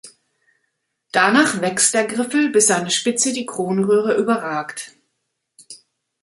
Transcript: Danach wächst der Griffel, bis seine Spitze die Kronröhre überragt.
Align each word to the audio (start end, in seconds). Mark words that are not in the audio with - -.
Danach 1.11 1.61
wächst 1.61 1.93
der 1.93 2.07
Griffel, 2.07 2.49
bis 2.49 2.65
seine 2.65 2.89
Spitze 2.89 3.33
die 3.33 3.45
Kronröhre 3.45 4.15
überragt. 4.17 4.93